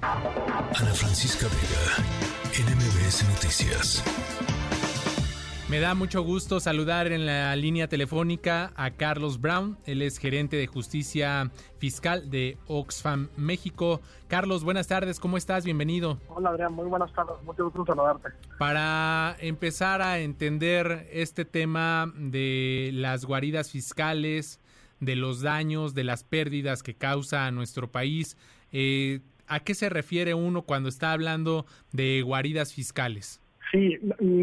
[0.00, 2.04] Ana Francisca Vega,
[2.70, 4.04] NMBS Noticias.
[5.68, 9.76] Me da mucho gusto saludar en la línea telefónica a Carlos Brown.
[9.86, 14.00] Él es gerente de justicia fiscal de Oxfam México.
[14.28, 15.64] Carlos, buenas tardes, ¿cómo estás?
[15.64, 16.18] Bienvenido.
[16.28, 18.28] Hola Adrián, muy buenas tardes, mucho gusto saludarte.
[18.56, 24.60] Para empezar a entender este tema de las guaridas fiscales,
[25.00, 28.36] de los daños, de las pérdidas que causa a nuestro país,
[28.70, 33.40] eh, ¿a qué se refiere uno cuando está hablando de guaridas fiscales?
[33.70, 33.98] Sí,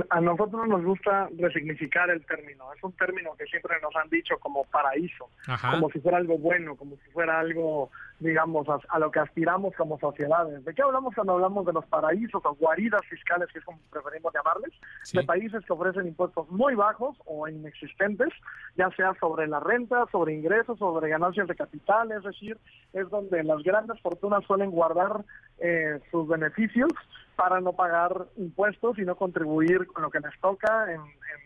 [0.10, 2.72] a nosotros nos gusta resignificar el término.
[2.74, 5.30] Es un término que siempre nos han dicho como paraíso,
[5.72, 10.00] como si fuera algo bueno, como si fuera algo, digamos, a, lo que aspiramos como
[10.00, 10.64] sociedades.
[10.64, 14.34] ¿De qué hablamos cuando hablamos de los paraísos o guaridas fiscales, que es como preferimos
[14.34, 14.72] llamarles?
[15.14, 18.30] De países que ofrecen impuestos muy bajos o inexistentes,
[18.76, 22.58] ya sea sobre la renta, sobre ingresos, sobre ganancias de capital, es decir,
[22.94, 25.24] es donde las grandes fortunas suelen guardar
[25.60, 26.92] eh, sus beneficios
[27.36, 31.02] para no pagar impuestos y no contribuir con lo que les toca en,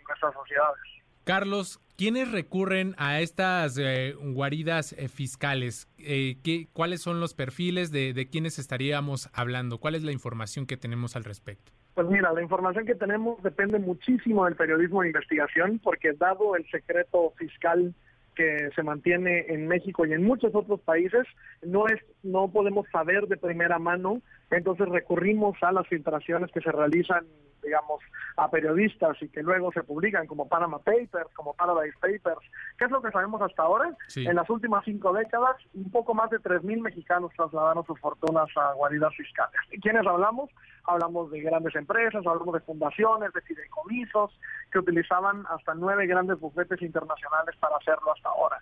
[0.07, 0.98] nuestras sociedades.
[1.29, 5.87] Carlos, ¿quiénes recurren a estas eh, guaridas eh, fiscales?
[5.99, 9.77] Eh, ¿qué, ¿Cuáles son los perfiles de, de quiénes estaríamos hablando?
[9.77, 11.71] ¿Cuál es la información que tenemos al respecto?
[11.93, 16.67] Pues mira, la información que tenemos depende muchísimo del periodismo de investigación, porque dado el
[16.71, 17.93] secreto fiscal
[18.33, 21.27] que se mantiene en México y en muchos otros países,
[21.61, 26.71] no es, no podemos saber de primera mano, entonces recurrimos a las filtraciones que se
[26.71, 27.23] realizan
[27.63, 28.01] digamos,
[28.37, 32.45] a periodistas y que luego se publican como Panama Papers, como Paradise Papers.
[32.77, 33.95] ¿Qué es lo que sabemos hasta ahora?
[34.15, 38.73] En las últimas cinco décadas, un poco más de 3.000 mexicanos trasladaron sus fortunas a
[38.73, 39.59] guaridas fiscales.
[39.71, 40.49] ¿Y quiénes hablamos?
[40.85, 44.31] Hablamos de grandes empresas, hablamos de fundaciones, de fideicomisos,
[44.71, 48.61] que utilizaban hasta nueve grandes bufetes internacionales para hacerlo hasta ahora.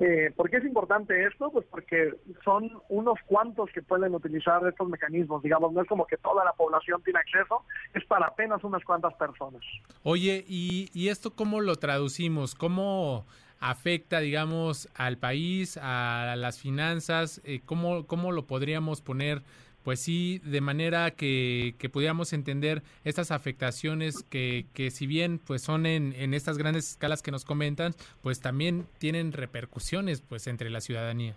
[0.00, 1.50] Eh, ¿Por qué es importante esto?
[1.50, 6.16] Pues porque son unos cuantos que pueden utilizar estos mecanismos, digamos, no es como que
[6.16, 9.62] toda la población tiene acceso, es para apenas unas cuantas personas.
[10.04, 12.54] Oye, ¿y, y esto cómo lo traducimos?
[12.54, 13.26] ¿Cómo
[13.60, 17.40] afecta, digamos, al país, a las finanzas?
[17.44, 19.42] Eh, ¿cómo, ¿Cómo lo podríamos poner
[19.82, 25.62] pues sí, de manera que, que pudiéramos entender estas afectaciones que, que si bien pues
[25.62, 30.70] son en, en estas grandes escalas que nos comentan, pues también tienen repercusiones pues entre
[30.70, 31.36] la ciudadanía.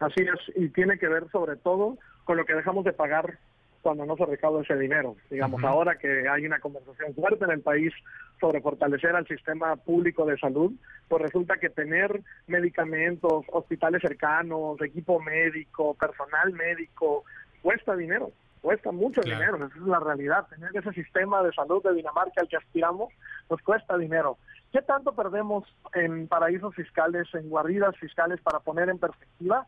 [0.00, 3.38] Así es, y tiene que ver sobre todo con lo que dejamos de pagar
[3.82, 5.16] cuando no se recauda ese dinero.
[5.28, 7.92] Digamos, ahora que hay una conversación fuerte en el país
[8.40, 10.72] sobre fortalecer al sistema público de salud,
[11.08, 17.24] pues resulta que tener medicamentos, hospitales cercanos, equipo médico, personal médico,
[17.62, 18.30] cuesta dinero,
[18.60, 20.46] cuesta mucho dinero, esa es la realidad.
[20.48, 23.12] Tener ese sistema de salud de Dinamarca al que aspiramos,
[23.48, 24.36] nos cuesta dinero.
[24.72, 25.64] ¿Qué tanto perdemos
[25.94, 29.66] en paraísos fiscales, en guaridas fiscales, para poner en perspectiva?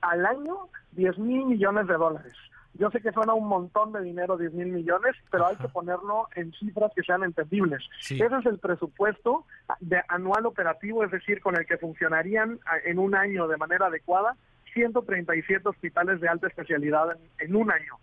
[0.00, 2.32] Al año, 10 mil millones de dólares.
[2.78, 6.28] Yo sé que suena un montón de dinero, 10 mil millones, pero hay que ponerlo
[6.34, 7.82] en cifras que sean entendibles.
[8.02, 9.46] Ese es el presupuesto
[9.80, 14.36] de anual operativo, es decir, con el que funcionarían en un año de manera adecuada
[14.76, 17.98] 137 hospitales de alta especialidad en, un año.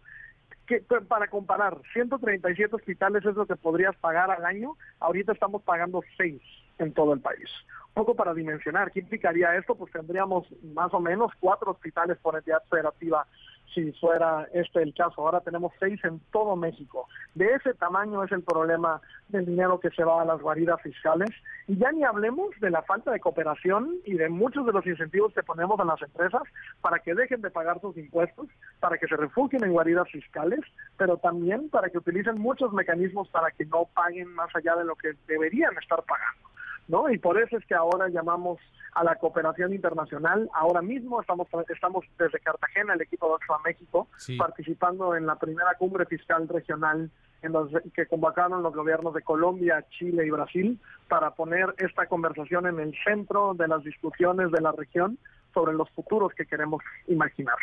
[1.07, 6.41] Para comparar, 137 hospitales es lo que podrías pagar al año, ahorita estamos pagando 6
[6.79, 7.49] en todo el país.
[7.95, 9.75] Un poco para dimensionar, ¿qué implicaría esto?
[9.75, 13.27] Pues tendríamos más o menos cuatro hospitales por entidad federativa
[13.73, 15.21] si fuera este el caso.
[15.21, 17.07] Ahora tenemos seis en todo México.
[17.35, 21.29] De ese tamaño es el problema del dinero que se va a las guaridas fiscales.
[21.67, 25.33] Y ya ni hablemos de la falta de cooperación y de muchos de los incentivos
[25.33, 26.43] que ponemos a las empresas
[26.81, 28.47] para que dejen de pagar sus impuestos,
[28.79, 30.61] para que se refugien en guaridas fiscales,
[30.97, 34.95] pero también para que utilicen muchos mecanismos para que no paguen más allá de lo
[34.95, 36.52] que deberían estar pagando.
[36.87, 37.09] ¿No?
[37.09, 38.59] Y por eso es que ahora llamamos
[38.93, 40.49] a la cooperación internacional.
[40.53, 44.07] Ahora mismo estamos, estamos desde Cartagena, el equipo de Oxfam México,
[44.37, 47.09] participando en la primera cumbre fiscal regional
[47.41, 50.79] en los que convocaron los gobiernos de Colombia, Chile y Brasil
[51.09, 55.17] para poner esta conversación en el centro de las discusiones de la región
[55.53, 57.55] sobre los futuros que queremos imaginar.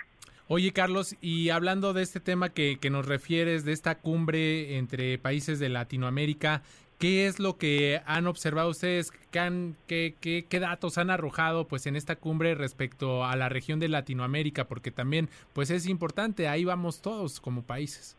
[0.48, 5.16] Oye, Carlos, y hablando de este tema que, que nos refieres, de esta cumbre entre
[5.16, 6.62] países de Latinoamérica,
[7.00, 9.10] ¿Qué es lo que han observado ustedes?
[9.30, 14.64] ¿Qué, qué, datos han arrojado pues en esta cumbre respecto a la región de Latinoamérica?
[14.66, 18.18] Porque también pues es importante, ahí vamos todos como países.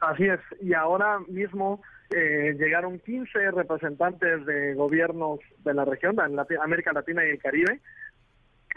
[0.00, 6.58] Así es, y ahora mismo eh, llegaron 15 representantes de gobiernos de la región, de
[6.62, 7.80] América Latina y el Caribe.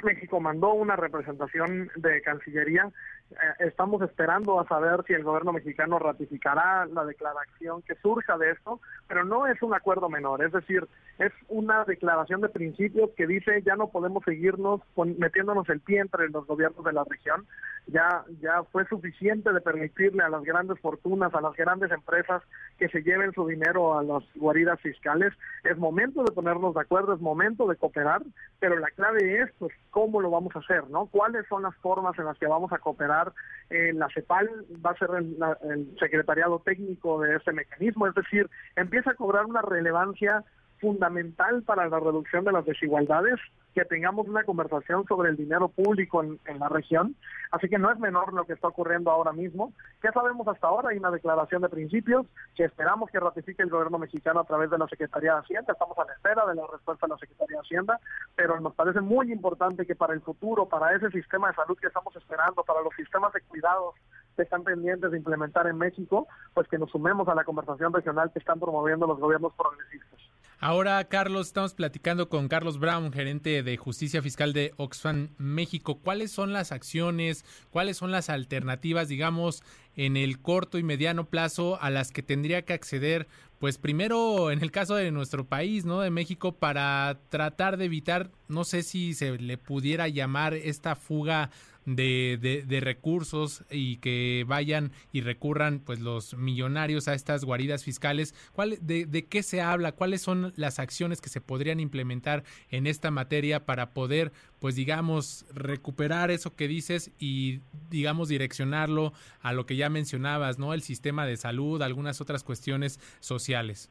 [0.04, 2.90] México mandó una representación de Cancillería.
[3.31, 3.36] Eh,
[3.68, 8.80] estamos esperando a saber si el gobierno mexicano ratificará la declaración que surja de esto,
[9.07, 10.88] pero no es un acuerdo menor, es decir,
[11.19, 14.81] es una declaración de principios que dice ya no podemos seguirnos
[15.18, 17.46] metiéndonos el pie entre los gobiernos de la región,
[17.88, 22.42] ya ya fue suficiente de permitirle a las grandes fortunas, a las grandes empresas
[22.78, 27.13] que se lleven su dinero a las guaridas fiscales, es momento de ponernos de acuerdo,
[27.13, 28.22] es momento de cooperar,
[28.60, 31.07] pero la clave es pues cómo lo vamos a hacer, ¿no?
[31.07, 33.33] ¿Cuáles son las formas en las que vamos a cooperar
[33.69, 34.50] eh, la CEPAL
[34.86, 39.62] va a ser el, secretariado técnico de este mecanismo, es decir, empieza a cobrar una
[39.62, 40.44] relevancia
[40.80, 43.39] fundamental para la reducción de las desigualdades
[43.74, 47.16] que tengamos una conversación sobre el dinero público en, la región.
[47.51, 49.74] Así que no es menor lo que está ocurriendo ahora mismo.
[50.01, 50.89] ¿Qué sabemos hasta ahora?
[50.89, 52.25] Hay una declaración de principios
[52.56, 55.74] que esperamos que ratifique el gobierno mexicano a través de la Secretaría de Hacienda.
[55.74, 58.00] Estamos a la espera de la respuesta de la Secretaría de Hacienda,
[58.36, 61.88] pero nos parece muy importante que para el futuro, para ese sistema de salud que
[61.88, 63.95] estamos esperando, para los sistemas de cuidados
[64.36, 68.31] que están pendientes de implementar en México, pues que nos sumemos a la conversación regional
[68.31, 70.19] que están promoviendo los gobiernos progresistas.
[70.62, 76.00] Ahora, Carlos, estamos platicando con Carlos Brown, gerente de Justicia Fiscal de Oxfam México.
[76.00, 79.64] ¿Cuáles son las acciones, cuáles son las alternativas, digamos,
[79.95, 83.27] en el corto y mediano plazo a las que tendría que acceder,
[83.59, 86.01] pues primero en el caso de nuestro país, ¿no?
[86.01, 91.50] De México, para tratar de evitar, no sé si se le pudiera llamar esta fuga
[91.95, 98.36] de, de, recursos y que vayan y recurran pues los millonarios a estas guaridas fiscales.
[98.53, 99.94] ¿Cuál, de, ¿De qué se habla?
[99.94, 105.46] ¿Cuáles son las acciones que se podrían implementar en esta materia para poder pues digamos
[105.54, 110.74] recuperar eso que dices y digamos direccionarlo a lo que ya mencionabas, ¿no?
[110.74, 113.90] El sistema de salud, algunas otras cuestiones sociales.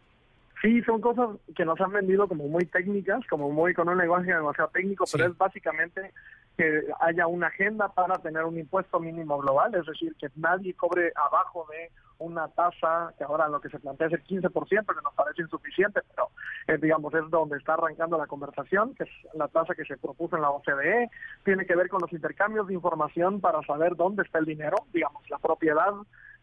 [0.60, 4.34] Sí, son cosas que nos han vendido como muy técnicas, como muy con un lenguaje
[4.34, 6.12] demasiado técnico, pero es básicamente
[6.58, 11.12] que haya una agenda para tener un impuesto mínimo global, es decir, que nadie cobre
[11.14, 15.14] abajo de una tasa que ahora lo que se plantea es el 15%, que nos
[15.14, 16.30] parece insuficiente, pero
[16.66, 20.34] eh, digamos es donde está arrancando la conversación, que es la tasa que se propuso
[20.34, 21.08] en la OCDE,
[21.44, 25.22] tiene que ver con los intercambios de información para saber dónde está el dinero, digamos,
[25.30, 25.94] la propiedad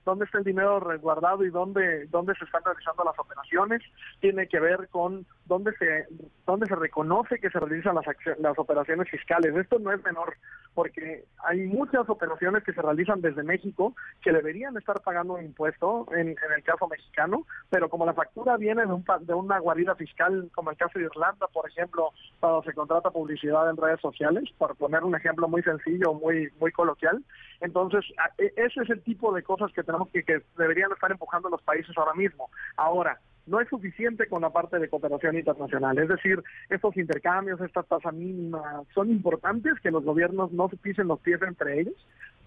[0.05, 3.81] dónde está el dinero resguardado y dónde, dónde se están realizando las operaciones,
[4.21, 6.05] tiene que ver con dónde se,
[6.45, 8.05] dónde se reconoce que se realizan las,
[8.39, 9.55] las operaciones fiscales.
[9.55, 10.35] Esto no es menor,
[10.73, 16.07] porque hay muchas operaciones que se realizan desde México que deberían estar pagando un impuesto,
[16.11, 19.95] en, en el caso mexicano, pero como la factura viene de, un, de una guarida
[19.95, 22.09] fiscal, como el caso de Irlanda, por ejemplo,
[22.39, 26.71] cuando se contrata publicidad en redes sociales, por poner un ejemplo muy sencillo, muy, muy
[26.71, 27.23] coloquial,
[27.61, 28.03] entonces
[28.37, 31.95] e, ese es el tipo de cosas que tenemos que, deberían estar empujando los países
[31.97, 32.49] ahora mismo.
[32.77, 35.97] Ahora, no es suficiente con la parte de cooperación internacional.
[35.97, 41.07] Es decir, estos intercambios, esta tasa mínima, son importantes que los gobiernos no se pisen
[41.07, 41.95] los pies entre ellos,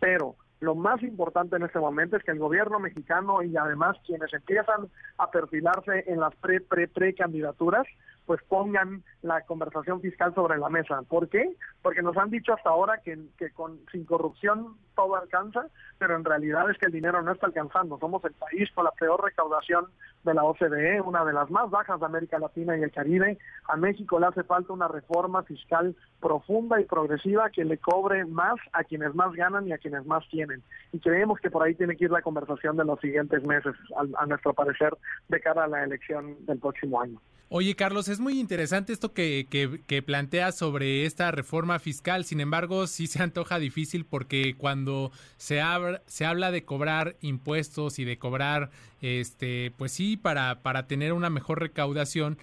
[0.00, 4.33] pero lo más importante en este momento es que el gobierno mexicano y además quienes
[4.33, 7.87] empiezan a perfilarse en las pre, pre, pre candidaturas,
[8.27, 11.01] pues pongan la conversación fiscal sobre la mesa.
[11.09, 11.56] ¿Por qué?
[11.81, 13.51] Porque nos han dicho hasta ahora que, que
[13.91, 17.99] sin corrupción todo alcanza, pero en realidad es que el dinero no está alcanzando.
[17.99, 19.87] Somos el país con la peor recaudación
[20.25, 23.38] de la OCDE, una de las más bajas de América Latina y el Caribe.
[23.69, 28.56] A México le hace falta una reforma fiscal profunda y progresiva que le cobre más
[28.73, 30.62] a quienes más ganan y a quienes más tienen.
[30.93, 34.23] Y creemos que por ahí tiene que ir la conversación de los siguientes meses, a,
[34.23, 34.97] a nuestro parecer,
[35.29, 37.20] de cara a la elección del próximo año.
[37.50, 42.26] Oye, Carlos, es muy interesante esto que, que, que planteas sobre esta reforma fiscal.
[42.26, 47.98] Sin embargo, sí se antoja difícil porque cuando se, habla, se habla de cobrar impuestos
[47.98, 48.70] y de cobrar,
[49.01, 52.38] este, pues sí, para, para tener una mejor recaudación,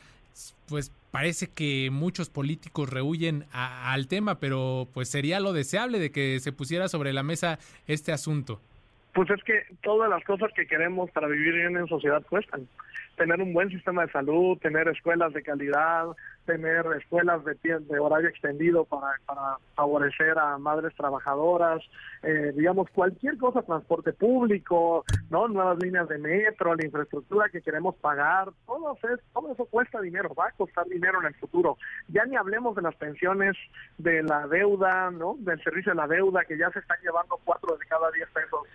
[0.68, 6.40] pues parece que muchos políticos rehuyen al tema, pero pues sería lo deseable de que
[6.40, 8.62] se pusiera sobre la mesa este asunto.
[9.16, 12.68] Pues es que todas las cosas que queremos para vivir bien en sociedad cuestan
[13.16, 16.08] tener un buen sistema de salud, tener escuelas de calidad,
[16.46, 19.08] tener escuelas de, de horario extendido para,
[19.74, 21.82] favorecer a madres trabajadoras,
[22.24, 27.96] eh, digamos, cualquier cosa, transporte público, no nuevas líneas de metro, la infraestructura que queremos
[27.96, 31.78] pagar, todo, eso, todo eso cuesta dinero, va a costar dinero en el futuro.
[32.10, 33.56] Ya ni hablemos de las pensiones,
[33.98, 35.38] de la deuda, ¿no?
[35.40, 38.68] del servicio de la deuda, que ya se están llevando cuatro de cada diez pesos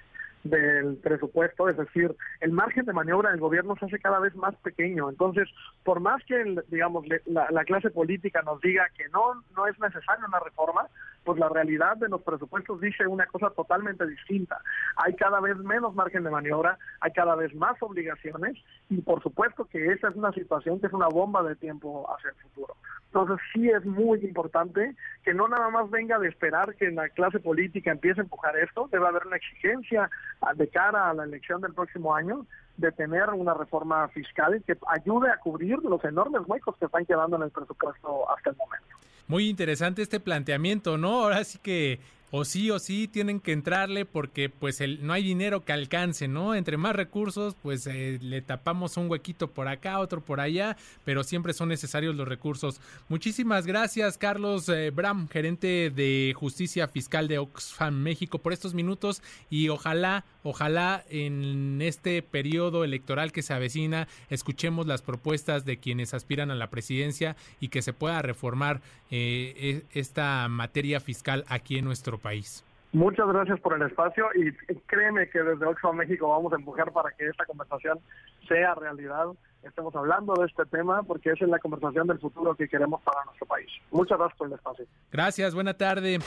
[0.44, 4.54] del presupuesto, es decir, el margen de maniobra del gobierno se hace cada vez más
[4.56, 5.11] pequeño.
[5.11, 5.49] Entonces,
[5.85, 10.40] por más que, digamos, la, clase política nos diga que no, no es necesaria una
[10.40, 10.88] reforma,
[11.25, 14.61] pues la realidad de los presupuestos dice una cosa totalmente distinta.
[14.97, 18.56] Hay cada vez menos margen de maniobra, hay cada vez más obligaciones
[18.88, 22.30] y por supuesto que esa es una situación que es una bomba de tiempo hacia
[22.30, 22.76] el futuro.
[23.12, 27.40] Entonces sí es muy importante que no nada más venga de esperar que la clase
[27.40, 30.09] política empiece a empujar esto, debe haber una exigencia
[30.55, 35.29] de cara a la elección del próximo año de tener una reforma fiscal que ayude
[35.29, 38.97] a cubrir los enormes huecos que están quedando en el presupuesto hasta el momento.
[39.26, 41.25] Muy interesante este planteamiento, ¿no?
[41.25, 41.99] Ahora sí que
[42.30, 46.28] o sí o sí tienen que entrarle porque pues el, no hay dinero que alcance,
[46.28, 46.54] ¿no?
[46.54, 51.25] Entre más recursos, pues eh, le tapamos un huequito por acá, otro por allá, pero
[51.25, 52.80] siempre son necesarios los recursos.
[53.08, 59.22] Muchísimas gracias, Carlos eh, Bram, gerente de Justicia Fiscal de Oxfam México, por estos minutos
[59.49, 66.14] y ojalá, ojalá en este periodo electoral que se avecina escuchemos las propuestas de quienes
[66.14, 68.80] aspiran a la presidencia y que se pueda reformar
[69.11, 72.64] eh, e, esta materia fiscal aquí en nuestro país.
[72.92, 74.52] Muchas gracias por el espacio y
[74.87, 78.00] créeme que desde Oxfam México vamos a empujar para que esta conversación
[78.49, 79.26] sea realidad.
[79.62, 83.25] Estemos hablando de este tema porque esa es la conversación del futuro que queremos para
[83.26, 83.68] nuestro país.
[83.92, 84.87] Muchas gracias por el espacio.
[85.12, 86.18] Gracias, buena tarde.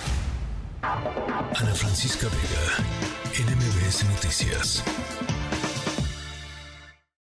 [0.83, 3.62] Ana Francisca Vega,
[4.01, 4.83] Noticias.